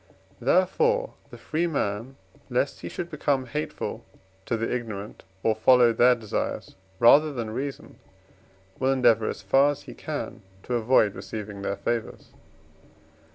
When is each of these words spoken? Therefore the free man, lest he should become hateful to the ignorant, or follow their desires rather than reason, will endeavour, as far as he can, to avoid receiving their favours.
Therefore 0.39 1.13
the 1.29 1.37
free 1.37 1.67
man, 1.67 2.15
lest 2.49 2.81
he 2.81 2.89
should 2.89 3.11
become 3.11 3.45
hateful 3.45 4.03
to 4.47 4.57
the 4.57 4.67
ignorant, 4.73 5.21
or 5.43 5.53
follow 5.53 5.93
their 5.93 6.15
desires 6.15 6.73
rather 6.97 7.31
than 7.31 7.51
reason, 7.51 7.99
will 8.79 8.91
endeavour, 8.93 9.29
as 9.29 9.43
far 9.43 9.69
as 9.69 9.83
he 9.83 9.93
can, 9.93 10.41
to 10.63 10.73
avoid 10.73 11.13
receiving 11.13 11.61
their 11.61 11.77
favours. 11.77 12.29